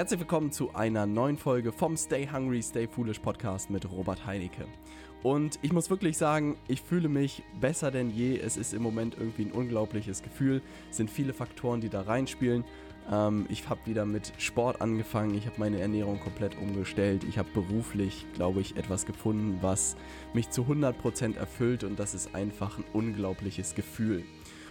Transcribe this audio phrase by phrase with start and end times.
[0.00, 4.64] Herzlich willkommen zu einer neuen Folge vom Stay Hungry, Stay Foolish Podcast mit Robert Heinecke.
[5.22, 8.38] Und ich muss wirklich sagen, ich fühle mich besser denn je.
[8.38, 10.62] Es ist im Moment irgendwie ein unglaubliches Gefühl.
[10.90, 12.64] Es sind viele Faktoren, die da reinspielen.
[13.12, 15.34] Ähm, ich habe wieder mit Sport angefangen.
[15.34, 17.22] Ich habe meine Ernährung komplett umgestellt.
[17.24, 19.96] Ich habe beruflich, glaube ich, etwas gefunden, was
[20.32, 21.84] mich zu 100% erfüllt.
[21.84, 24.24] Und das ist einfach ein unglaubliches Gefühl.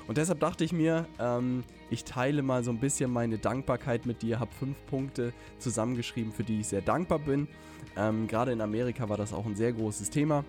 [0.09, 4.23] Und deshalb dachte ich mir, ähm, ich teile mal so ein bisschen meine Dankbarkeit mit
[4.23, 7.47] dir, habe fünf Punkte zusammengeschrieben, für die ich sehr dankbar bin.
[7.95, 10.43] Ähm, Gerade in Amerika war das auch ein sehr großes Thema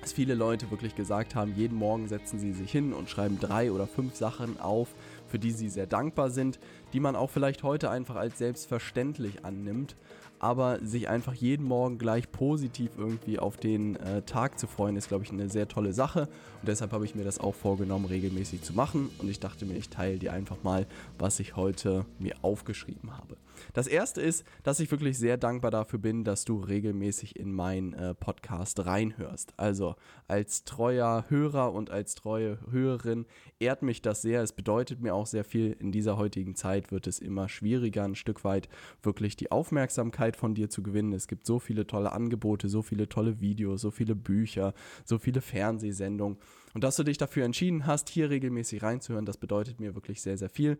[0.00, 3.70] dass viele Leute wirklich gesagt haben, jeden Morgen setzen sie sich hin und schreiben drei
[3.70, 4.94] oder fünf Sachen auf,
[5.26, 6.58] für die sie sehr dankbar sind,
[6.92, 9.96] die man auch vielleicht heute einfach als selbstverständlich annimmt,
[10.40, 15.08] aber sich einfach jeden Morgen gleich positiv irgendwie auf den äh, Tag zu freuen, ist,
[15.08, 16.22] glaube ich, eine sehr tolle Sache.
[16.22, 19.10] Und deshalb habe ich mir das auch vorgenommen, regelmäßig zu machen.
[19.18, 20.86] Und ich dachte mir, ich teile dir einfach mal,
[21.18, 23.36] was ich heute mir aufgeschrieben habe.
[23.72, 27.92] Das erste ist, dass ich wirklich sehr dankbar dafür bin, dass du regelmäßig in meinen
[27.92, 29.52] äh, Podcast reinhörst.
[29.56, 29.96] Also
[30.28, 33.26] als treuer Hörer und als treue Hörerin
[33.58, 34.42] ehrt mich das sehr.
[34.42, 35.72] Es bedeutet mir auch sehr viel.
[35.72, 38.68] In dieser heutigen Zeit wird es immer schwieriger, ein Stück weit
[39.02, 41.12] wirklich die Aufmerksamkeit Aufmerksamkeit von dir zu gewinnen.
[41.12, 45.40] Es gibt so viele tolle Angebote, so viele tolle Videos, so viele Bücher, so viele
[45.40, 46.38] Fernsehsendungen.
[46.74, 50.38] Und dass du dich dafür entschieden hast, hier regelmäßig reinzuhören, das bedeutet mir wirklich sehr,
[50.38, 50.78] sehr viel.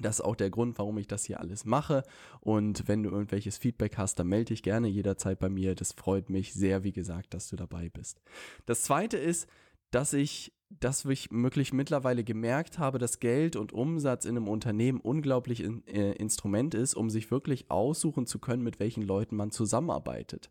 [0.00, 2.04] Das ist auch der Grund, warum ich das hier alles mache.
[2.40, 5.74] Und wenn du irgendwelches Feedback hast, dann melde dich gerne jederzeit bei mir.
[5.74, 8.20] Das freut mich sehr, wie gesagt, dass du dabei bist.
[8.66, 9.48] Das zweite ist,
[9.90, 15.00] dass ich dass ich wirklich mittlerweile gemerkt habe, dass Geld und Umsatz in einem Unternehmen
[15.00, 19.50] unglaublich in, äh, Instrument ist, um sich wirklich aussuchen zu können, mit welchen Leuten man
[19.50, 20.50] zusammenarbeitet.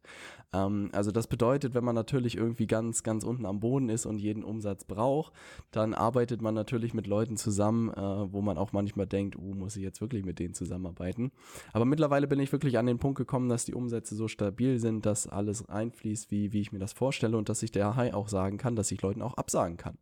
[0.54, 4.18] Ähm, also das bedeutet, wenn man natürlich irgendwie ganz, ganz unten am Boden ist und
[4.20, 5.34] jeden Umsatz braucht,
[5.72, 9.76] dann arbeitet man natürlich mit Leuten zusammen, äh, wo man auch manchmal denkt, uh, muss
[9.76, 11.32] ich jetzt wirklich mit denen zusammenarbeiten.
[11.74, 15.06] Aber mittlerweile bin ich wirklich an den Punkt gekommen, dass die Umsätze so stabil sind,
[15.06, 18.30] dass alles einfließt, wie, wie ich mir das vorstelle und dass ich der High auch
[18.30, 19.98] sagen kann, dass ich Leuten auch absagen kann.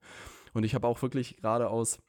[0.54, 2.00] Und ich habe auch wirklich gerade aus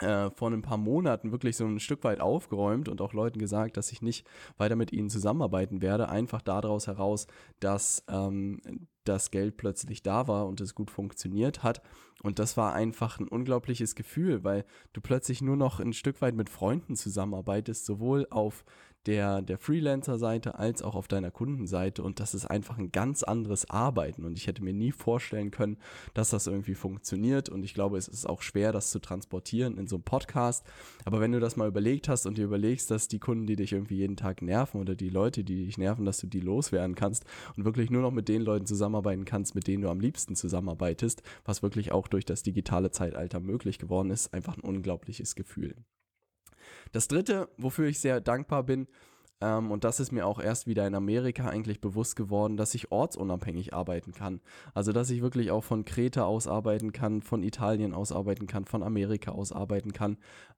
[0.00, 3.76] äh, vor ein paar Monaten wirklich so ein Stück weit aufgeräumt und auch Leuten gesagt,
[3.76, 4.26] dass ich nicht
[4.58, 7.26] weiter mit ihnen zusammenarbeiten werde, einfach daraus heraus,
[7.60, 8.60] dass ähm,
[9.04, 11.80] das Geld plötzlich da war und es gut funktioniert hat.
[12.22, 16.34] Und das war einfach ein unglaubliches Gefühl, weil du plötzlich nur noch ein Stück weit
[16.34, 18.64] mit Freunden zusammenarbeitest, sowohl auf
[19.06, 22.02] der, der Freelancer-Seite als auch auf deiner Kundenseite.
[22.02, 24.24] Und das ist einfach ein ganz anderes Arbeiten.
[24.24, 25.76] Und ich hätte mir nie vorstellen können,
[26.14, 27.48] dass das irgendwie funktioniert.
[27.48, 30.66] Und ich glaube, es ist auch schwer, das zu transportieren in so einem Podcast.
[31.04, 33.72] Aber wenn du das mal überlegt hast und dir überlegst, dass die Kunden, die dich
[33.72, 37.24] irgendwie jeden Tag nerven oder die Leute, die dich nerven, dass du die loswerden kannst
[37.56, 40.36] und wirklich nur noch mit den Leuten zusammen zusammenarbeiten kannst, mit denen du am liebsten
[40.36, 45.74] zusammenarbeitest, was wirklich auch durch das digitale Zeitalter möglich geworden ist, einfach ein unglaubliches Gefühl.
[46.92, 48.86] Das dritte, wofür ich sehr dankbar bin,
[49.40, 52.90] ähm, und das ist mir auch erst wieder in Amerika eigentlich bewusst geworden, dass ich
[52.90, 54.40] ortsunabhängig arbeiten kann.
[54.72, 58.64] Also dass ich wirklich auch von Kreta aus arbeiten kann, von Italien aus arbeiten kann,
[58.64, 60.16] von Amerika aus arbeiten kann,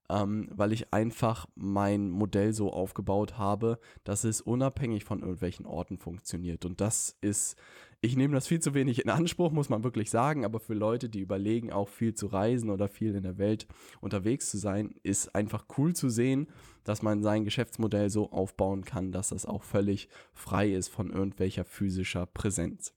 [0.08, 5.98] ähm, weil ich einfach mein Modell so aufgebaut habe, dass es unabhängig von irgendwelchen Orten
[5.98, 6.64] funktioniert.
[6.64, 7.56] Und das ist,
[8.00, 11.08] ich nehme das viel zu wenig in Anspruch, muss man wirklich sagen, aber für Leute,
[11.08, 13.66] die überlegen, auch viel zu reisen oder viel in der Welt
[14.00, 16.46] unterwegs zu sein, ist einfach cool zu sehen,
[16.84, 21.64] dass man sein Geschäftsmodell so aufbauen kann, dass das auch völlig frei ist von irgendwelcher
[21.64, 22.94] physischer Präsenz.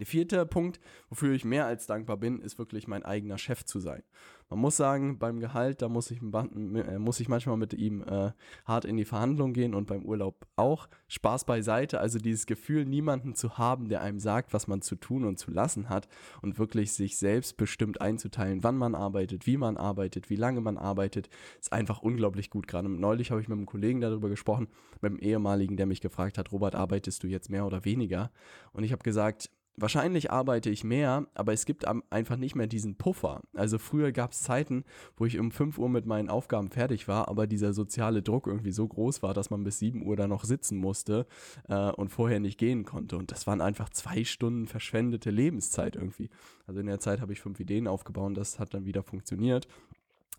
[0.00, 0.80] Der vierte Punkt,
[1.10, 4.02] wofür ich mehr als dankbar bin, ist wirklich mein eigener Chef zu sein.
[4.48, 8.32] Man muss sagen, beim Gehalt, da muss ich, äh, muss ich manchmal mit ihm äh,
[8.64, 10.88] hart in die Verhandlung gehen und beim Urlaub auch.
[11.06, 15.24] Spaß beiseite, also dieses Gefühl, niemanden zu haben, der einem sagt, was man zu tun
[15.24, 16.08] und zu lassen hat
[16.40, 20.78] und wirklich sich selbst bestimmt einzuteilen, wann man arbeitet, wie man arbeitet, wie lange man
[20.78, 21.28] arbeitet,
[21.60, 22.66] ist einfach unglaublich gut.
[22.66, 24.68] Gerade neulich habe ich mit einem Kollegen darüber gesprochen,
[25.02, 28.32] mit einem ehemaligen, der mich gefragt hat, Robert, arbeitest du jetzt mehr oder weniger?
[28.72, 29.50] Und ich habe gesagt,
[29.80, 33.40] Wahrscheinlich arbeite ich mehr, aber es gibt einfach nicht mehr diesen Puffer.
[33.54, 34.84] Also früher gab es Zeiten,
[35.16, 38.72] wo ich um 5 Uhr mit meinen Aufgaben fertig war, aber dieser soziale Druck irgendwie
[38.72, 41.26] so groß war, dass man bis 7 Uhr da noch sitzen musste
[41.68, 43.16] äh, und vorher nicht gehen konnte.
[43.16, 46.28] Und das waren einfach zwei Stunden verschwendete Lebenszeit irgendwie.
[46.66, 49.66] Also in der Zeit habe ich fünf Ideen aufgebaut und das hat dann wieder funktioniert.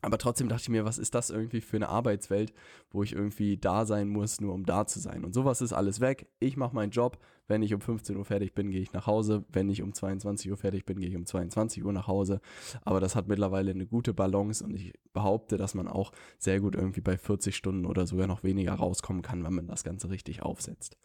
[0.01, 2.54] Aber trotzdem dachte ich mir, was ist das irgendwie für eine Arbeitswelt,
[2.92, 5.24] wo ich irgendwie da sein muss, nur um da zu sein.
[5.24, 6.27] Und sowas ist alles weg.
[6.39, 7.19] Ich mache meinen Job.
[7.51, 9.44] Wenn ich um 15 Uhr fertig bin, gehe ich nach Hause.
[9.51, 12.39] Wenn ich um 22 Uhr fertig bin, gehe ich um 22 Uhr nach Hause.
[12.86, 16.75] Aber das hat mittlerweile eine gute Balance und ich behaupte, dass man auch sehr gut
[16.75, 20.42] irgendwie bei 40 Stunden oder sogar noch weniger rauskommen kann, wenn man das Ganze richtig
[20.42, 20.95] aufsetzt.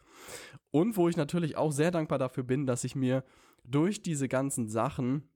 [0.71, 3.25] Und wo ich natürlich auch sehr dankbar dafür bin, dass ich mir
[3.65, 5.27] durch diese ganzen Sachen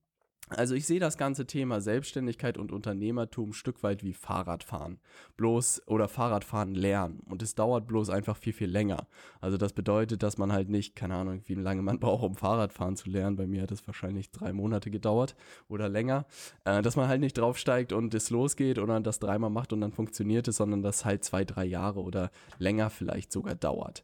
[0.50, 5.00] Also ich sehe das ganze Thema Selbstständigkeit und Unternehmertum ein Stück weit wie Fahrradfahren.
[5.38, 7.22] Bloß oder Fahrradfahren lernen.
[7.30, 9.08] Und es dauert bloß einfach viel, viel länger.
[9.40, 12.98] Also das bedeutet, dass man halt nicht, keine Ahnung, wie lange man braucht, um Fahrradfahren
[12.98, 13.38] zu lernen.
[13.38, 15.36] Bei mir hat es wahrscheinlich drei Monate gedauert
[15.70, 16.26] oder länger.
[16.66, 19.94] Äh, dass man halt nicht draufsteigt und es losgeht oder das dreimal macht und dann
[19.94, 24.04] funktioniert es, sondern das halt zwei, drei Jahre oder länger vielleicht sogar dauert.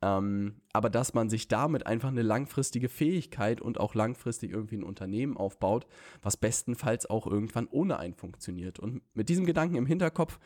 [0.00, 4.82] Ähm, aber dass man sich damit einfach eine langfristige Fähigkeit und auch langfristig irgendwie ein
[4.82, 5.86] Unternehmen aufbaut,
[6.22, 8.78] was bestenfalls auch irgendwann ohne einen funktioniert.
[8.78, 10.38] Und mit diesem Gedanken im Hinterkopf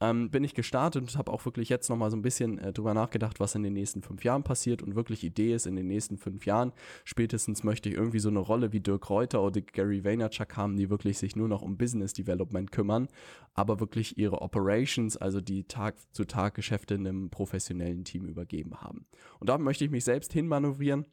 [0.00, 2.94] ähm, bin ich gestartet und habe auch wirklich jetzt nochmal so ein bisschen äh, drüber
[2.94, 6.16] nachgedacht, was in den nächsten fünf Jahren passiert und wirklich Idee ist in den nächsten
[6.16, 6.72] fünf Jahren.
[7.04, 10.90] Spätestens möchte ich irgendwie so eine Rolle wie Dirk Reuter oder Gary Vaynerchuk haben, die
[10.90, 13.08] wirklich sich nur noch um Business Development kümmern,
[13.54, 19.06] aber wirklich ihre Operations, also die Tag-zu-Tag-Geschäfte einem professionellen Team übergeben haben.
[19.40, 21.06] Und da möchte ich mich selbst hinmanövrieren.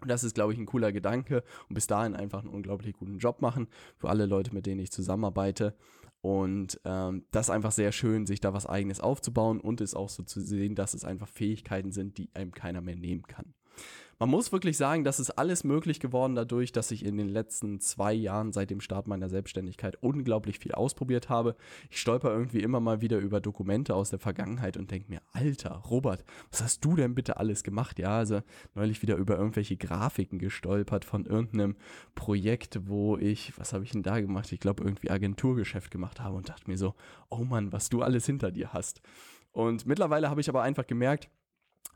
[0.00, 3.18] Und das ist, glaube ich, ein cooler Gedanke und bis dahin einfach einen unglaublich guten
[3.18, 3.68] Job machen
[3.98, 5.76] für alle Leute, mit denen ich zusammenarbeite.
[6.22, 10.08] Und ähm, das ist einfach sehr schön, sich da was eigenes aufzubauen und es auch
[10.08, 13.54] so zu sehen, dass es einfach Fähigkeiten sind, die einem keiner mehr nehmen kann
[14.20, 17.80] man muss wirklich sagen, das ist alles möglich geworden dadurch, dass ich in den letzten
[17.80, 21.56] zwei Jahren seit dem Start meiner Selbstständigkeit unglaublich viel ausprobiert habe.
[21.88, 25.82] Ich stolper irgendwie immer mal wieder über Dokumente aus der Vergangenheit und denke mir, Alter,
[25.88, 27.98] Robert, was hast du denn bitte alles gemacht?
[27.98, 28.42] Ja, also
[28.74, 31.76] neulich wieder über irgendwelche Grafiken gestolpert von irgendeinem
[32.14, 34.52] Projekt, wo ich, was habe ich denn da gemacht?
[34.52, 36.94] Ich glaube, irgendwie Agenturgeschäft gemacht habe und dachte mir so,
[37.30, 39.00] oh Mann, was du alles hinter dir hast.
[39.52, 41.30] Und mittlerweile habe ich aber einfach gemerkt,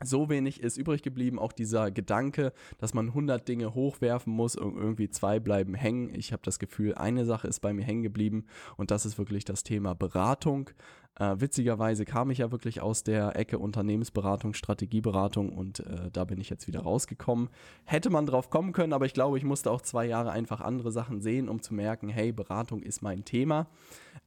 [0.03, 4.77] so wenig ist übrig geblieben, auch dieser Gedanke, dass man 100 Dinge hochwerfen muss und
[4.77, 6.13] irgendwie zwei bleiben hängen.
[6.13, 8.45] Ich habe das Gefühl, eine Sache ist bei mir hängen geblieben
[8.77, 10.69] und das ist wirklich das Thema Beratung.
[11.17, 16.41] Äh, witzigerweise kam ich ja wirklich aus der Ecke Unternehmensberatung, Strategieberatung und äh, da bin
[16.41, 17.49] ich jetzt wieder rausgekommen.
[17.85, 20.91] Hätte man drauf kommen können, aber ich glaube, ich musste auch zwei Jahre einfach andere
[20.91, 23.67] Sachen sehen, um zu merken, hey, Beratung ist mein Thema.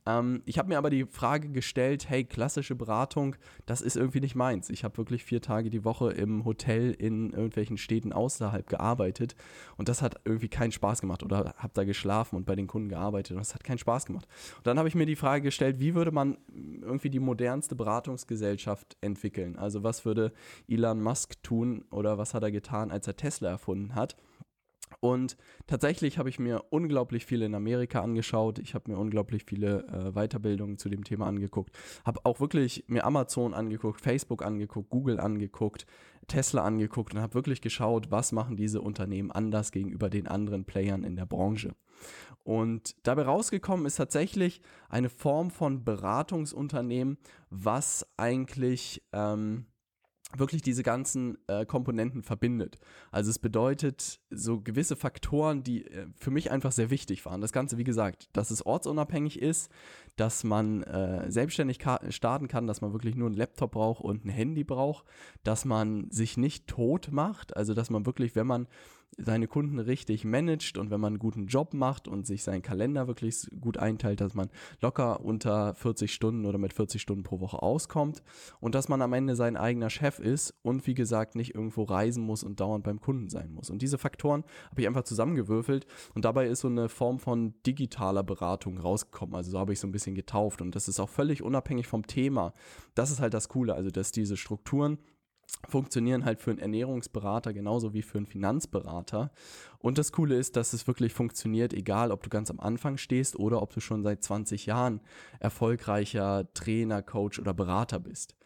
[0.06, 3.36] Ähm, ich habe mir aber die Frage gestellt, hey, klassische Beratung,
[3.66, 4.70] das ist irgendwie nicht meins.
[4.70, 9.36] Ich habe wirklich vier Tage die Woche im Hotel in irgendwelchen Städten außerhalb gearbeitet
[9.76, 12.88] und das hat irgendwie keinen Spaß gemacht oder habe da geschlafen und bei den Kunden
[12.88, 14.26] gearbeitet und das hat keinen Spaß gemacht.
[14.56, 16.38] Und dann habe ich mir die Frage gestellt, wie würde man
[16.82, 19.56] irgendwie die modernste Beratungsgesellschaft entwickeln?
[19.56, 20.32] Also was würde
[20.68, 24.16] Elon Musk tun oder was hat er getan, als er Tesla erfunden hat?
[25.00, 25.36] Und
[25.66, 28.58] tatsächlich habe ich mir unglaublich viel in Amerika angeschaut.
[28.58, 31.76] Ich habe mir unglaublich viele äh, Weiterbildungen zu dem Thema angeguckt.
[32.04, 35.86] Habe auch wirklich mir Amazon angeguckt, Facebook angeguckt, Google angeguckt,
[36.26, 41.04] Tesla angeguckt und habe wirklich geschaut, was machen diese Unternehmen anders gegenüber den anderen Playern
[41.04, 41.74] in der Branche.
[42.48, 47.18] Und dabei rausgekommen ist tatsächlich eine Form von Beratungsunternehmen,
[47.50, 49.66] was eigentlich ähm,
[50.34, 52.78] wirklich diese ganzen äh, Komponenten verbindet.
[53.10, 57.42] Also es bedeutet so gewisse Faktoren, die äh, für mich einfach sehr wichtig waren.
[57.42, 59.70] Das Ganze, wie gesagt, dass es ortsunabhängig ist,
[60.16, 64.30] dass man äh, selbstständig starten kann, dass man wirklich nur einen Laptop braucht und ein
[64.30, 65.04] Handy braucht,
[65.44, 68.68] dass man sich nicht tot macht, also dass man wirklich, wenn man
[69.16, 73.08] seine Kunden richtig managt und wenn man einen guten Job macht und sich seinen Kalender
[73.08, 74.48] wirklich gut einteilt, dass man
[74.80, 78.22] locker unter 40 Stunden oder mit 40 Stunden pro Woche auskommt
[78.60, 82.24] und dass man am Ende sein eigener Chef ist und wie gesagt nicht irgendwo reisen
[82.24, 83.70] muss und dauernd beim Kunden sein muss.
[83.70, 88.22] Und diese Faktoren habe ich einfach zusammengewürfelt und dabei ist so eine Form von digitaler
[88.22, 89.34] Beratung rausgekommen.
[89.34, 92.06] Also so habe ich so ein bisschen getauft und das ist auch völlig unabhängig vom
[92.06, 92.52] Thema.
[92.94, 94.98] Das ist halt das Coole, also dass diese Strukturen
[95.66, 99.30] funktionieren halt für einen Ernährungsberater genauso wie für einen Finanzberater.
[99.78, 103.36] Und das Coole ist, dass es wirklich funktioniert, egal ob du ganz am Anfang stehst
[103.36, 105.00] oder ob du schon seit 20 Jahren
[105.40, 108.37] erfolgreicher Trainer, Coach oder Berater bist.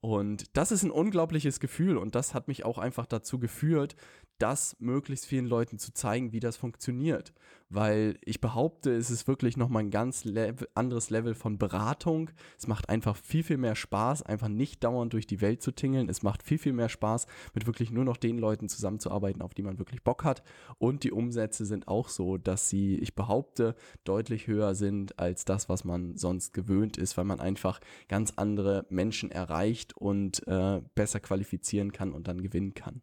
[0.00, 3.96] Und das ist ein unglaubliches Gefühl und das hat mich auch einfach dazu geführt,
[4.38, 7.34] das möglichst vielen Leuten zu zeigen, wie das funktioniert
[7.70, 12.30] weil ich behaupte, es ist wirklich nochmal ein ganz level, anderes Level von Beratung.
[12.58, 16.08] Es macht einfach viel, viel mehr Spaß, einfach nicht dauernd durch die Welt zu tingeln.
[16.08, 19.62] Es macht viel, viel mehr Spaß, mit wirklich nur noch den Leuten zusammenzuarbeiten, auf die
[19.62, 20.42] man wirklich Bock hat.
[20.78, 25.68] Und die Umsätze sind auch so, dass sie, ich behaupte, deutlich höher sind als das,
[25.68, 31.20] was man sonst gewöhnt ist, weil man einfach ganz andere Menschen erreicht und äh, besser
[31.20, 33.02] qualifizieren kann und dann gewinnen kann.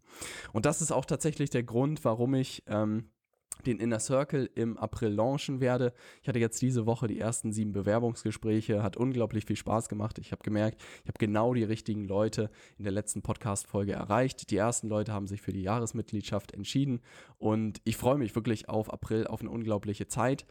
[0.54, 3.10] Und das ist auch tatsächlich der Grund, warum ich ähm,
[3.66, 5.94] den Inner Circle im April launchen werde.
[6.22, 10.20] Ich hatte jetzt diese Woche die ersten sieben Bewerbungsgespräche, hat unglaublich viel Spaß gemacht.
[10.20, 14.52] Ich habe gemerkt, ich habe genau die richtigen Leute in der letzten Podcast-Folge erreicht.
[14.52, 17.02] Die ersten Leute haben sich für die Jahresmitgliedschaft entschieden
[17.38, 20.46] und ich freue mich wirklich auf April, auf eine unglaubliche Zeit.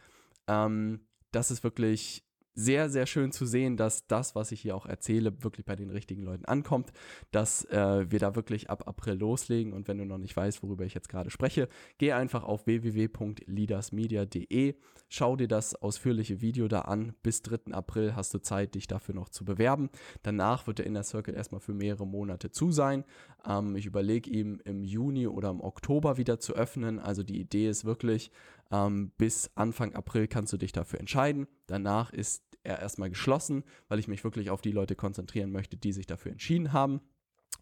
[0.47, 1.01] Ähm,
[1.31, 2.26] das ist wirklich
[2.57, 5.91] sehr, sehr schön zu sehen, dass das, was ich hier auch erzähle, wirklich bei den
[5.91, 6.91] richtigen Leuten ankommt,
[7.29, 9.73] dass äh, wir da wirklich ab April loslegen.
[9.73, 14.73] Und wenn du noch nicht weißt, worüber ich jetzt gerade spreche, geh einfach auf www.leadersmedia.de,
[15.07, 17.13] schau dir das ausführliche Video da an.
[17.21, 17.73] Bis 3.
[17.73, 19.91] April hast du Zeit, dich dafür noch zu bewerben.
[20.23, 23.03] Danach wird der Inner Circle erstmal für mehrere Monate zu sein.
[23.47, 26.97] Ähm, ich überlege ihm im Juni oder im Oktober wieder zu öffnen.
[26.97, 28.31] Also die Idee ist wirklich,
[28.71, 31.47] ähm, bis Anfang April kannst du dich dafür entscheiden.
[31.67, 35.93] Danach ist er erstmal geschlossen, weil ich mich wirklich auf die Leute konzentrieren möchte, die
[35.93, 37.01] sich dafür entschieden haben.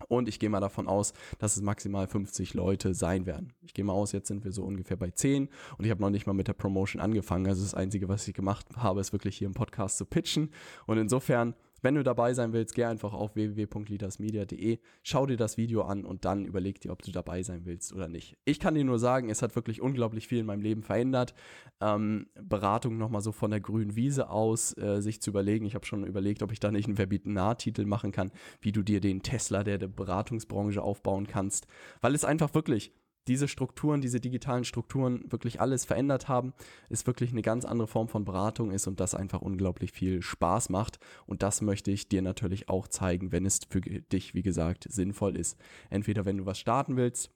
[0.09, 3.53] Und ich gehe mal davon aus, dass es maximal 50 Leute sein werden.
[3.61, 5.47] Ich gehe mal aus, jetzt sind wir so ungefähr bei 10
[5.77, 7.47] und ich habe noch nicht mal mit der Promotion angefangen.
[7.47, 10.51] Also das Einzige, was ich gemacht habe, ist wirklich hier im Podcast zu pitchen.
[10.85, 11.55] Und insofern
[11.85, 16.25] wenn du dabei sein willst, geh einfach auf www.leadersmedia.de, schau dir das Video an und
[16.25, 18.37] dann überleg dir, ob du dabei sein willst oder nicht.
[18.43, 21.35] Ich kann dir nur sagen, es hat wirklich unglaublich viel in meinem Leben verändert.
[21.79, 25.67] Ähm, Beratung nochmal so von der grünen Wiese aus, äh, sich zu überlegen.
[25.67, 28.99] Ich habe schon überlegt, ob ich da nicht einen Webinar-Titel machen kann, wie du dir
[28.99, 31.67] den Tesla der, der Beratungsbranche aufbauen kannst.
[32.01, 32.93] Weil es einfach wirklich
[33.27, 36.53] diese Strukturen, diese digitalen Strukturen wirklich alles verändert haben,
[36.89, 40.69] ist wirklich eine ganz andere Form von Beratung ist und das einfach unglaublich viel Spaß
[40.69, 40.99] macht.
[41.25, 45.35] Und das möchte ich dir natürlich auch zeigen, wenn es für dich, wie gesagt, sinnvoll
[45.35, 45.57] ist.
[45.89, 47.31] Entweder wenn du was starten willst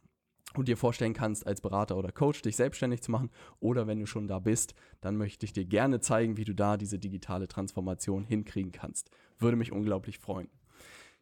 [0.56, 3.30] und dir vorstellen kannst, als Berater oder Coach dich selbstständig zu machen
[3.60, 6.78] oder wenn du schon da bist, dann möchte ich dir gerne zeigen, wie du da
[6.78, 9.12] diese digitale Transformation hinkriegen kannst.
[9.38, 10.50] Würde mich unglaublich freuen.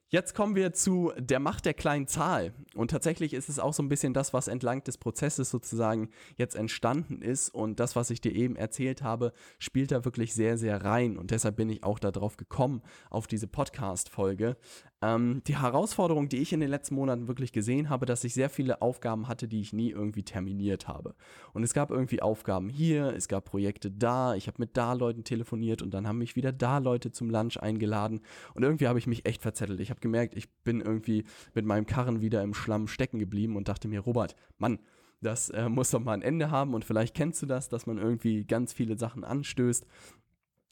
[0.09, 2.53] Jetzt kommen wir zu der Macht der kleinen Zahl.
[2.75, 6.55] Und tatsächlich ist es auch so ein bisschen das, was entlang des Prozesses sozusagen jetzt
[6.55, 7.53] entstanden ist.
[7.53, 11.17] Und das, was ich dir eben erzählt habe, spielt da wirklich sehr, sehr rein.
[11.17, 14.55] Und deshalb bin ich auch darauf gekommen, auf diese Podcast-Folge.
[15.03, 18.49] Ähm, die Herausforderung, die ich in den letzten Monaten wirklich gesehen habe, dass ich sehr
[18.49, 21.13] viele Aufgaben hatte, die ich nie irgendwie terminiert habe.
[21.53, 25.23] Und es gab irgendwie Aufgaben hier, es gab Projekte da, ich habe mit da Leuten
[25.23, 28.21] telefoniert und dann haben mich wieder da Leute zum Lunch eingeladen.
[28.55, 29.79] Und irgendwie habe ich mich echt verzettelt.
[29.81, 33.67] Ich habe gemerkt, ich bin irgendwie mit meinem Karren wieder im Schlamm stecken geblieben und
[33.67, 34.79] dachte mir, Robert, Mann,
[35.21, 37.97] das äh, muss doch mal ein Ende haben und vielleicht kennst du das, dass man
[37.97, 39.85] irgendwie ganz viele Sachen anstößt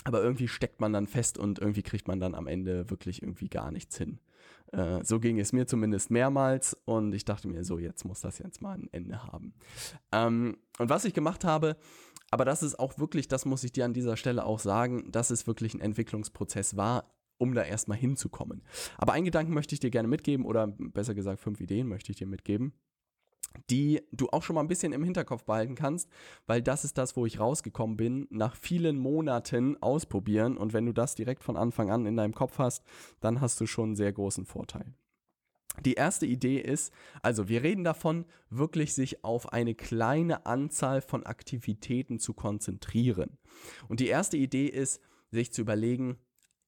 [0.04, 3.50] aber irgendwie steckt man dann fest und irgendwie kriegt man dann am Ende wirklich irgendwie
[3.50, 4.20] gar nichts hin.
[4.72, 8.38] Äh, so ging es mir zumindest mehrmals und ich dachte mir so, jetzt muss das
[8.40, 9.54] jetzt mal ein Ende haben.
[10.12, 11.78] Ähm, und was ich gemacht habe,
[12.32, 15.30] aber das ist auch wirklich, das muss ich dir an dieser Stelle auch sagen, dass
[15.30, 18.64] es wirklich ein Entwicklungsprozess war, um da erstmal hinzukommen.
[18.98, 22.18] Aber einen Gedanken möchte ich dir gerne mitgeben oder besser gesagt fünf Ideen möchte ich
[22.18, 22.74] dir mitgeben
[23.70, 26.10] die du auch schon mal ein bisschen im Hinterkopf behalten kannst,
[26.48, 30.58] weil das ist das, wo ich rausgekommen bin, nach vielen Monaten ausprobieren.
[30.58, 32.84] Und wenn du das direkt von Anfang an in deinem Kopf hast,
[33.20, 34.94] dann hast du schon einen sehr großen Vorteil.
[35.84, 41.26] Die erste Idee ist, also wir reden davon, wirklich sich auf eine kleine Anzahl von
[41.26, 43.38] Aktivitäten zu konzentrieren.
[43.90, 46.18] Und die erste Idee ist, sich zu überlegen,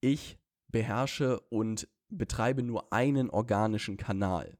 [0.01, 4.57] ich beherrsche und betreibe nur einen organischen Kanal.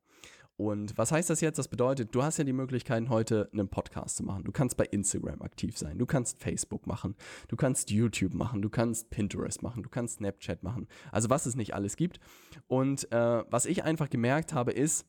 [0.57, 1.59] Und was heißt das jetzt?
[1.59, 4.43] Das bedeutet, du hast ja die Möglichkeit, heute einen Podcast zu machen.
[4.43, 7.15] Du kannst bei Instagram aktiv sein, du kannst Facebook machen,
[7.47, 10.87] du kannst YouTube machen, du kannst Pinterest machen, du kannst Snapchat machen.
[11.11, 12.19] Also was es nicht alles gibt.
[12.65, 15.05] Und äh, was ich einfach gemerkt habe, ist,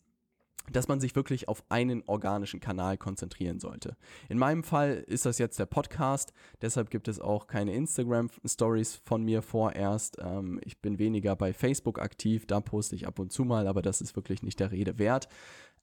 [0.73, 3.97] dass man sich wirklich auf einen organischen Kanal konzentrieren sollte.
[4.29, 6.33] In meinem Fall ist das jetzt der Podcast,
[6.63, 10.19] deshalb gibt es auch keine Instagram-Stories von mir vorerst.
[10.21, 13.83] Ähm, ich bin weniger bei Facebook aktiv, da poste ich ab und zu mal, aber
[13.83, 15.29] das ist wirklich nicht der Rede wert.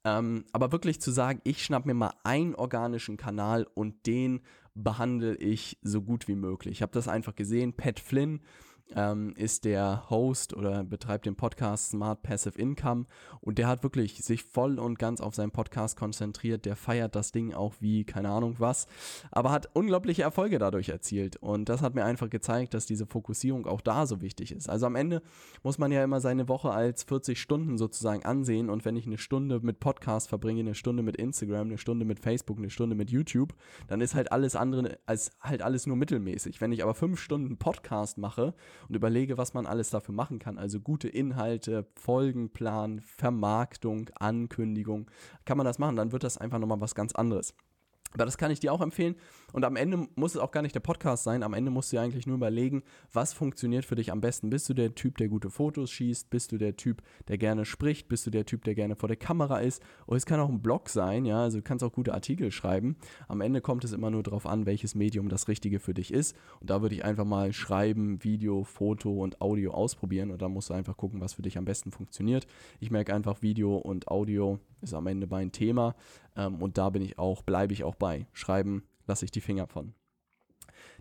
[0.04, 4.40] Ähm, aber wirklich zu sagen, ich schnapp mir mal einen organischen Kanal und den
[4.74, 6.74] behandle ich so gut wie möglich.
[6.74, 8.40] Ich habe das einfach gesehen, Pat Flynn
[8.94, 13.06] ähm, ist der Host oder betreibt den Podcast Smart Passive Income
[13.40, 16.64] und der hat wirklich sich voll und ganz auf seinen Podcast konzentriert.
[16.64, 18.86] Der feiert das Ding auch wie keine Ahnung was,
[19.30, 23.66] aber hat unglaubliche Erfolge dadurch erzielt und das hat mir einfach gezeigt, dass diese Fokussierung
[23.66, 24.68] auch da so wichtig ist.
[24.68, 25.22] Also am Ende
[25.62, 29.18] muss man ja immer seine Woche als 40 Stunden sozusagen ansehen und wenn ich eine
[29.18, 33.10] Stunde mit Podcast verbringe, eine Stunde mit Instagram, eine Stunde mit Facebook, eine Stunde mit
[33.10, 33.54] YouTube,
[33.88, 36.60] dann ist halt alles andere als halt alles nur mittelmäßig.
[36.60, 38.54] Wenn ich aber fünf Stunden Podcast mache
[38.88, 40.58] und überlege, was man alles dafür machen kann.
[40.58, 45.10] Also gute Inhalte, Folgenplan, Vermarktung, Ankündigung.
[45.44, 47.54] Kann man das machen, dann wird das einfach nochmal was ganz anderes.
[48.16, 49.16] Aber das kann ich dir auch empfehlen.
[49.52, 51.42] Und am Ende muss es auch gar nicht der Podcast sein.
[51.42, 52.82] Am Ende musst du dir eigentlich nur überlegen,
[53.12, 54.50] was funktioniert für dich am besten.
[54.50, 56.30] Bist du der Typ, der gute Fotos schießt?
[56.30, 58.08] Bist du der Typ, der gerne spricht?
[58.08, 59.82] Bist du der Typ, der gerne vor der Kamera ist?
[60.06, 61.42] Oder es kann auch ein Blog sein, ja.
[61.42, 62.96] Also du kannst auch gute Artikel schreiben.
[63.28, 66.36] Am Ende kommt es immer nur darauf an, welches Medium das Richtige für dich ist.
[66.60, 70.30] Und da würde ich einfach mal schreiben, Video, Foto und Audio ausprobieren.
[70.30, 72.46] Und dann musst du einfach gucken, was für dich am besten funktioniert.
[72.80, 75.94] Ich merke einfach, Video und Audio ist am Ende mein Thema.
[76.36, 78.26] Ähm, und da bin ich auch, bleibe ich auch bei.
[78.32, 79.94] Schreiben lasse ich die Finger von.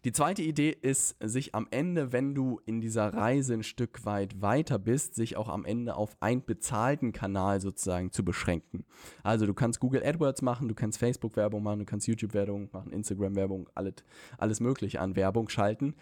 [0.04, 4.42] Die zweite Idee ist, sich am Ende, wenn du in dieser Reise ein Stück weit
[4.42, 8.86] weiter bist, sich auch am Ende auf einen bezahlten Kanal sozusagen zu beschränken.
[9.24, 13.70] Also du kannst Google AdWords machen, du kannst Facebook-Werbung machen, du kannst YouTube-Werbung machen, Instagram-Werbung,
[13.74, 13.96] alles,
[14.38, 15.96] alles Mögliche an Werbung schalten.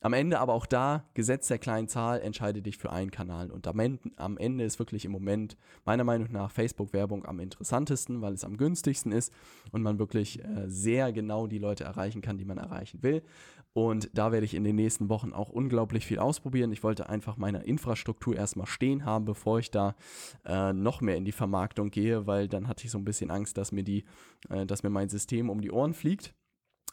[0.00, 3.50] Am Ende aber auch da, Gesetz der kleinen Zahl, entscheide dich für einen Kanal.
[3.50, 8.22] Und am Ende, am Ende ist wirklich im Moment meiner Meinung nach Facebook-Werbung am interessantesten,
[8.22, 9.32] weil es am günstigsten ist
[9.72, 13.24] und man wirklich äh, sehr genau die Leute erreichen kann, die man erreichen will.
[13.72, 16.70] Und da werde ich in den nächsten Wochen auch unglaublich viel ausprobieren.
[16.70, 19.96] Ich wollte einfach meine Infrastruktur erstmal stehen haben, bevor ich da
[20.44, 23.58] äh, noch mehr in die Vermarktung gehe, weil dann hatte ich so ein bisschen Angst,
[23.58, 24.04] dass mir die,
[24.48, 26.34] äh, dass mir mein System um die Ohren fliegt.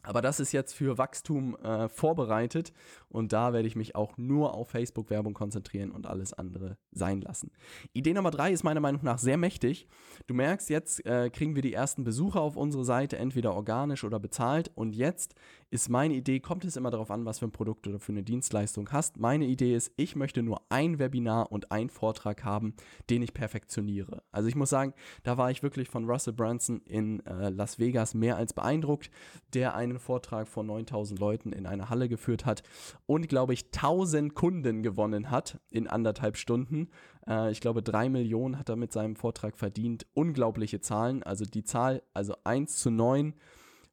[0.05, 2.73] Aber das ist jetzt für Wachstum äh, vorbereitet
[3.09, 7.51] und da werde ich mich auch nur auf Facebook-Werbung konzentrieren und alles andere sein lassen.
[7.93, 9.87] Idee Nummer drei ist meiner Meinung nach sehr mächtig.
[10.27, 14.19] Du merkst, jetzt äh, kriegen wir die ersten Besucher auf unsere Seite, entweder organisch oder
[14.19, 14.71] bezahlt.
[14.75, 15.35] Und jetzt
[15.75, 18.23] ist meine Idee, kommt es immer darauf an, was für ein Produkt oder für eine
[18.23, 19.19] Dienstleistung hast.
[19.19, 22.73] Meine Idee ist, ich möchte nur ein Webinar und einen Vortrag haben,
[23.09, 24.23] den ich perfektioniere.
[24.31, 28.13] Also ich muss sagen, da war ich wirklich von Russell Brunson in äh, Las Vegas
[28.13, 29.11] mehr als beeindruckt,
[29.53, 32.63] der einen Vortrag vor 9000 Leuten in einer Halle geführt hat
[33.05, 36.89] und, glaube ich, 1000 Kunden gewonnen hat in anderthalb Stunden.
[37.27, 40.07] Äh, ich glaube, drei Millionen hat er mit seinem Vortrag verdient.
[40.13, 41.21] Unglaubliche Zahlen.
[41.21, 43.33] Also die Zahl, also 1 zu 9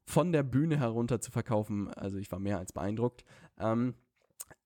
[0.05, 1.93] von der Bühne herunter zu verkaufen.
[1.93, 3.23] Also ich war mehr als beeindruckt.
[3.59, 3.95] Ähm,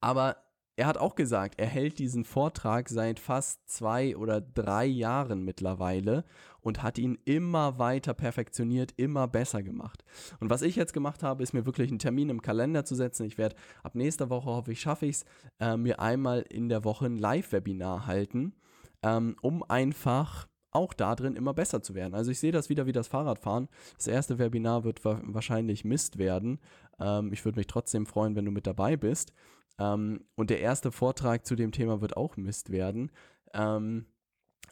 [0.01, 0.37] aber
[0.77, 6.23] er hat auch gesagt, er hält diesen Vortrag seit fast zwei oder drei Jahren mittlerweile
[6.61, 10.03] und hat ihn immer weiter perfektioniert, immer besser gemacht.
[10.39, 13.25] Und was ich jetzt gemacht habe, ist mir wirklich einen Termin im Kalender zu setzen.
[13.25, 15.25] Ich werde ab nächster Woche, hoffe ich, schaffe ich es,
[15.59, 18.53] äh, mir einmal in der Woche ein Live-Webinar halten,
[19.01, 22.13] ähm, um einfach auch da drin immer besser zu werden.
[22.13, 23.67] Also ich sehe das wieder wie das Fahrradfahren.
[23.97, 26.59] Das erste Webinar wird wa wahrscheinlich Mist werden.
[26.99, 29.33] Ähm, ich würde mich trotzdem freuen, wenn du mit dabei bist.
[29.79, 33.11] Ähm, und der erste Vortrag zu dem Thema wird auch Mist werden.
[33.53, 34.05] Ähm,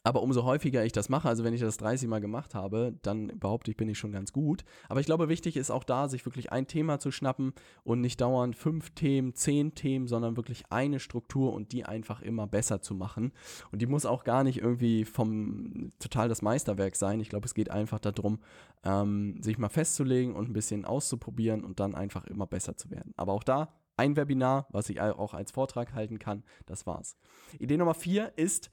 [0.05, 3.31] aber umso häufiger ich das mache, also wenn ich das 30 Mal gemacht habe, dann
[3.39, 4.63] behaupte ich, bin ich schon ganz gut.
[4.87, 8.21] Aber ich glaube, wichtig ist auch da, sich wirklich ein Thema zu schnappen und nicht
[8.21, 12.93] dauernd fünf Themen, zehn Themen, sondern wirklich eine Struktur und die einfach immer besser zu
[12.93, 13.31] machen.
[13.71, 17.19] Und die muss auch gar nicht irgendwie vom total das Meisterwerk sein.
[17.19, 18.37] Ich glaube, es geht einfach darum,
[18.83, 23.15] ähm, sich mal festzulegen und ein bisschen auszuprobieren und dann einfach immer besser zu werden.
[23.17, 26.43] Aber auch da ein Webinar, was ich auch als Vortrag halten kann.
[26.65, 27.17] Das war's.
[27.59, 28.71] Idee Nummer vier ist,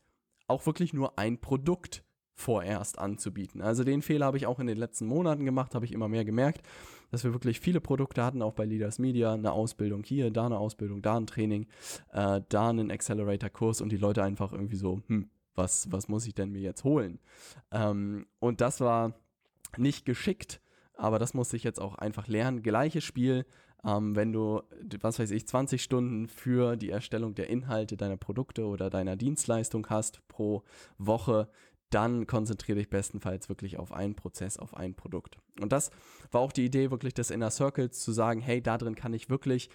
[0.52, 3.60] auch wirklich nur ein Produkt vorerst anzubieten.
[3.60, 6.24] Also den Fehler habe ich auch in den letzten Monaten gemacht, habe ich immer mehr
[6.24, 6.62] gemerkt,
[7.10, 10.58] dass wir wirklich viele Produkte hatten, auch bei Leaders Media, eine Ausbildung hier, da eine
[10.58, 11.66] Ausbildung, da ein Training,
[12.12, 16.34] äh, da einen Accelerator-Kurs und die Leute einfach irgendwie so, hm, was, was muss ich
[16.34, 17.20] denn mir jetzt holen?
[17.70, 19.14] Ähm, und das war
[19.76, 20.60] nicht geschickt,
[20.94, 22.62] aber das muss ich jetzt auch einfach lernen.
[22.62, 23.44] Gleiches Spiel,
[23.84, 24.62] ähm, wenn du,
[25.00, 29.86] was weiß ich, 20 Stunden für die Erstellung der Inhalte deiner Produkte oder deiner Dienstleistung
[29.88, 30.62] hast pro
[30.98, 31.48] Woche,
[31.90, 35.36] dann konzentriere dich bestenfalls wirklich auf einen Prozess, auf ein Produkt.
[35.60, 35.90] Und das
[36.30, 39.28] war auch die Idee wirklich des Inner Circles, zu sagen, hey, da drin kann ich
[39.28, 39.68] wirklich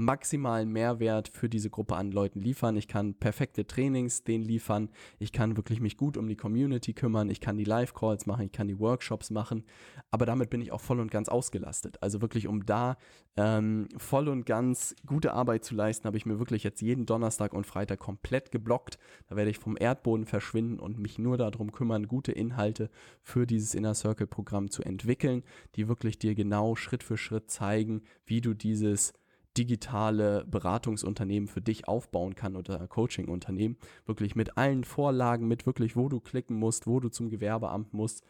[0.00, 2.76] maximalen Mehrwert für diese Gruppe an Leuten liefern.
[2.76, 4.88] Ich kann perfekte Trainings denen liefern.
[5.18, 7.28] Ich kann wirklich mich gut um die Community kümmern.
[7.28, 8.46] Ich kann die Live-Calls machen.
[8.46, 9.64] Ich kann die Workshops machen.
[10.10, 12.02] Aber damit bin ich auch voll und ganz ausgelastet.
[12.02, 12.96] Also wirklich, um da
[13.36, 17.52] ähm, voll und ganz gute Arbeit zu leisten, habe ich mir wirklich jetzt jeden Donnerstag
[17.52, 18.98] und Freitag komplett geblockt.
[19.28, 22.90] Da werde ich vom Erdboden verschwinden und mich nur darum kümmern, gute Inhalte
[23.22, 25.42] für dieses Inner Circle Programm zu entwickeln,
[25.76, 29.12] die wirklich dir genau Schritt für Schritt zeigen, wie du dieses
[29.56, 33.76] digitale Beratungsunternehmen für dich aufbauen kann oder Coaching-Unternehmen.
[34.06, 38.24] Wirklich mit allen Vorlagen, mit wirklich, wo du klicken musst, wo du zum Gewerbeamt musst,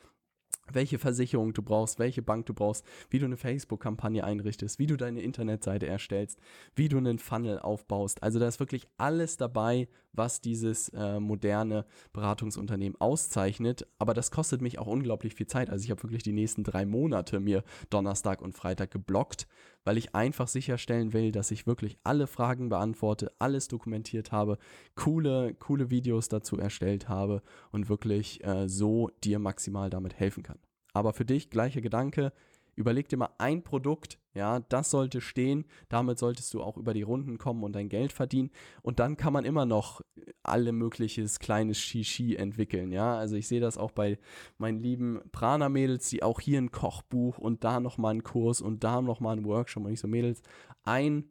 [0.75, 4.97] welche Versicherung du brauchst, welche Bank du brauchst, wie du eine Facebook-Kampagne einrichtest, wie du
[4.97, 6.39] deine Internetseite erstellst,
[6.75, 8.23] wie du einen Funnel aufbaust.
[8.23, 13.87] Also da ist wirklich alles dabei, was dieses äh, moderne Beratungsunternehmen auszeichnet.
[13.99, 15.71] Aber das kostet mich auch unglaublich viel Zeit.
[15.71, 19.47] Also ich habe wirklich die nächsten drei Monate mir Donnerstag und Freitag geblockt,
[19.85, 24.59] weil ich einfach sicherstellen will, dass ich wirklich alle Fragen beantworte, alles dokumentiert habe,
[24.95, 30.59] coole, coole Videos dazu erstellt habe und wirklich äh, so dir maximal damit helfen kann.
[31.01, 32.31] Aber für dich gleicher Gedanke,
[32.77, 37.01] überleg dir mal ein Produkt, ja, das sollte stehen, damit solltest du auch über die
[37.01, 38.51] Runden kommen und dein Geld verdienen.
[38.83, 40.03] Und dann kann man immer noch
[40.43, 44.19] alle mögliches kleines Shishi entwickeln, ja, also ich sehe das auch bei
[44.59, 49.01] meinen lieben Prana-Mädels, die auch hier ein Kochbuch und da nochmal einen Kurs und da
[49.01, 50.43] nochmal einen Workshop und ich so, Mädels,
[50.83, 51.31] ein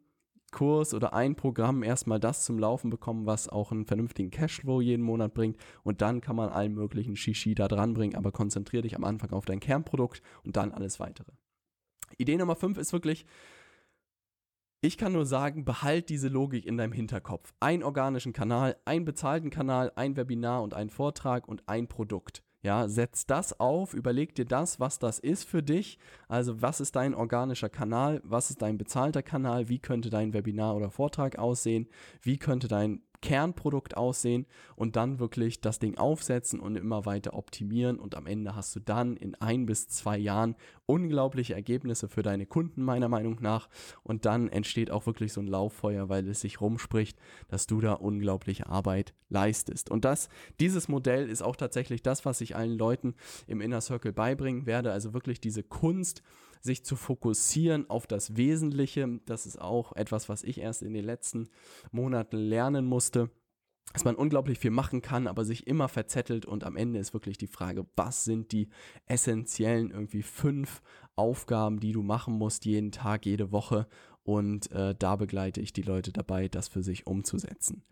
[0.50, 5.02] Kurs oder ein Programm erstmal das zum Laufen bekommen, was auch einen vernünftigen Cashflow jeden
[5.02, 8.96] Monat bringt und dann kann man allen möglichen Shishi da dran bringen, aber konzentriere dich
[8.96, 11.32] am Anfang auf dein Kernprodukt und dann alles weitere.
[12.18, 13.26] Idee Nummer 5 ist wirklich,
[14.82, 17.52] Ich kann nur sagen, behalt diese Logik in deinem Hinterkopf.
[17.60, 22.42] Ein organischen Kanal, einen bezahlten Kanal, ein Webinar und ein Vortrag und ein Produkt.
[22.62, 25.98] Ja, setz das auf, überleg dir das, was das ist für dich.
[26.28, 28.20] Also, was ist dein organischer Kanal?
[28.22, 29.70] Was ist dein bezahlter Kanal?
[29.70, 31.88] Wie könnte dein Webinar oder Vortrag aussehen?
[32.20, 37.98] Wie könnte dein Kernprodukt aussehen und dann wirklich das Ding aufsetzen und immer weiter optimieren.
[37.98, 40.56] Und am Ende hast du dann in ein bis zwei Jahren
[40.86, 43.68] unglaubliche Ergebnisse für deine Kunden meiner Meinung nach.
[44.02, 47.92] Und dann entsteht auch wirklich so ein Lauffeuer, weil es sich rumspricht, dass du da
[47.94, 49.90] unglaubliche Arbeit leistest.
[49.90, 50.28] Und das,
[50.58, 53.14] dieses Modell ist auch tatsächlich das, was ich allen Leuten
[53.46, 56.22] im Inner Circle beibringen werde, also wirklich diese Kunst,
[56.60, 59.20] sich zu fokussieren auf das Wesentliche.
[59.26, 61.48] Das ist auch etwas, was ich erst in den letzten
[61.90, 63.30] Monaten lernen musste
[63.92, 67.38] dass man unglaublich viel machen kann, aber sich immer verzettelt und am Ende ist wirklich
[67.38, 68.68] die Frage, was sind die
[69.06, 70.80] essentiellen irgendwie fünf
[71.16, 73.88] Aufgaben, die du machen musst jeden Tag, jede Woche
[74.22, 77.82] und äh, da begleite ich die Leute dabei, das für sich umzusetzen.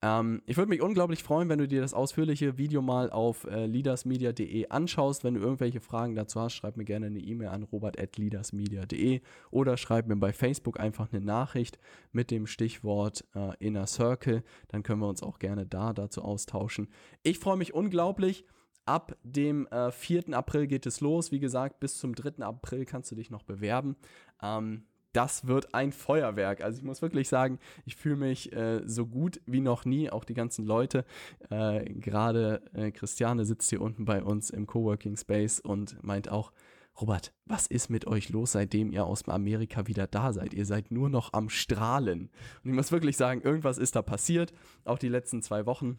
[0.00, 3.66] Ähm, ich würde mich unglaublich freuen, wenn du dir das ausführliche Video mal auf äh,
[3.66, 5.24] leadersmedia.de anschaust.
[5.24, 10.06] Wenn du irgendwelche Fragen dazu hast, schreib mir gerne eine E-Mail an robert.leadersmedia.de oder schreib
[10.06, 11.78] mir bei Facebook einfach eine Nachricht
[12.12, 14.44] mit dem Stichwort äh, Inner Circle.
[14.68, 16.88] Dann können wir uns auch gerne da dazu austauschen.
[17.24, 18.44] Ich freue mich unglaublich.
[18.84, 20.32] Ab dem äh, 4.
[20.32, 21.32] April geht es los.
[21.32, 22.42] Wie gesagt, bis zum 3.
[22.44, 23.96] April kannst du dich noch bewerben.
[24.40, 24.84] Ähm,
[25.18, 26.60] das wird ein Feuerwerk.
[26.60, 30.10] Also ich muss wirklich sagen, ich fühle mich äh, so gut wie noch nie.
[30.10, 31.04] Auch die ganzen Leute,
[31.50, 36.52] äh, gerade äh, Christiane sitzt hier unten bei uns im Coworking Space und meint auch,
[37.00, 40.54] Robert, was ist mit euch los, seitdem ihr aus Amerika wieder da seid?
[40.54, 42.30] Ihr seid nur noch am Strahlen.
[42.62, 44.52] Und ich muss wirklich sagen, irgendwas ist da passiert.
[44.84, 45.98] Auch die letzten zwei Wochen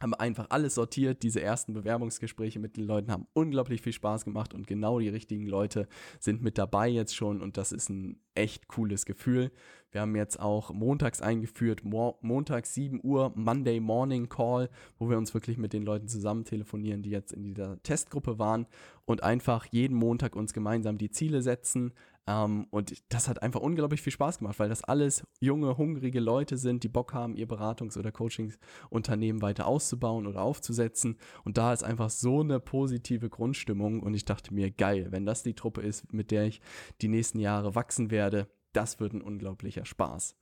[0.00, 1.22] haben einfach alles sortiert.
[1.22, 5.46] Diese ersten Bewerbungsgespräche mit den Leuten haben unglaublich viel Spaß gemacht und genau die richtigen
[5.46, 5.88] Leute
[6.20, 9.50] sind mit dabei jetzt schon und das ist ein echt cooles Gefühl.
[9.92, 15.16] Wir haben jetzt auch montags eingeführt, Mo montags 7 Uhr Monday Morning Call, wo wir
[15.16, 18.66] uns wirklich mit den Leuten zusammen telefonieren, die jetzt in dieser Testgruppe waren
[19.04, 21.92] und einfach jeden Montag uns gemeinsam die Ziele setzen,
[22.26, 26.56] ähm, und das hat einfach unglaublich viel Spaß gemacht, weil das alles junge, hungrige Leute
[26.56, 31.18] sind, die Bock haben, ihr Beratungs- oder Coachingsunternehmen weiter auszubauen oder aufzusetzen.
[31.44, 34.00] Und da ist einfach so eine positive Grundstimmung.
[34.00, 36.60] Und ich dachte mir, geil, wenn das die Truppe ist, mit der ich
[37.02, 40.34] die nächsten Jahre wachsen werde, das wird ein unglaublicher Spaß.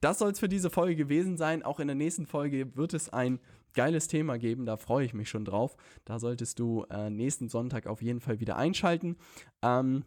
[0.00, 1.62] Das soll es für diese Folge gewesen sein.
[1.62, 3.40] Auch in der nächsten Folge wird es ein
[3.72, 4.66] geiles Thema geben.
[4.66, 5.76] Da freue ich mich schon drauf.
[6.04, 9.16] Da solltest du äh, nächsten Sonntag auf jeden Fall wieder einschalten.
[9.62, 10.04] Ähm,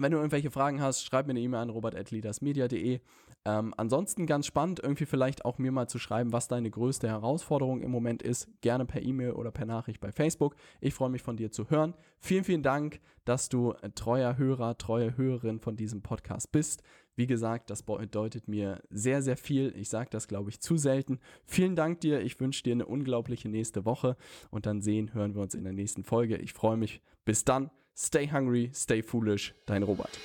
[0.00, 3.00] wenn du irgendwelche Fragen hast, schreib mir eine E-Mail an robert.leadersmedia.de.
[3.46, 7.80] Ähm, ansonsten ganz spannend, irgendwie vielleicht auch mir mal zu schreiben, was deine größte Herausforderung
[7.80, 8.48] im Moment ist.
[8.60, 10.56] Gerne per E-Mail oder per Nachricht bei Facebook.
[10.80, 11.94] Ich freue mich von dir zu hören.
[12.18, 16.82] Vielen, vielen Dank, dass du treuer Hörer, treue Hörerin von diesem Podcast bist.
[17.16, 19.74] Wie gesagt, das bedeutet mir sehr, sehr viel.
[19.76, 21.18] Ich sage das, glaube ich, zu selten.
[21.44, 22.20] Vielen Dank dir.
[22.20, 24.16] Ich wünsche dir eine unglaubliche nächste Woche
[24.50, 26.36] und dann sehen, hören wir uns in der nächsten Folge.
[26.36, 27.00] Ich freue mich.
[27.24, 27.70] Bis dann.
[28.02, 30.18] Stay hungry, stay foolish, dein Robert.